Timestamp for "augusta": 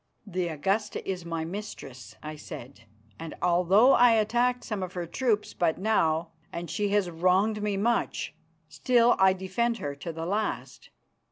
0.47-1.07